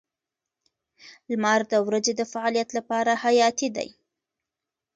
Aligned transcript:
•لمر 1.29 1.61
د 1.71 1.73
ورځې 1.87 2.13
د 2.17 2.21
فعالیت 2.31 2.69
لپاره 2.77 3.11
حیاتي 3.23 3.67
دی. 3.75 3.89